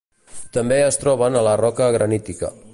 També 0.57 0.79
es 0.85 0.97
troben 1.03 1.39
a 1.41 1.45
la 1.51 1.55
roca 1.63 1.91
granítica. 1.99 2.55